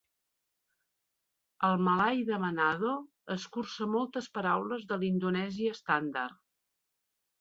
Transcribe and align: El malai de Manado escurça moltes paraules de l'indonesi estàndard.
El 1.67 1.75
malai 1.87 2.23
de 2.31 2.39
Manado 2.45 2.93
escurça 3.35 3.89
moltes 3.97 4.31
paraules 4.39 4.89
de 4.93 4.99
l'indonesi 5.05 5.73
estàndard. 5.77 6.41